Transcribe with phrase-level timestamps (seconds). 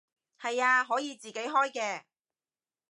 [0.39, 2.01] 係啊，可以自己開嘅